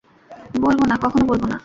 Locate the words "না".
0.85-0.95, 1.47-1.57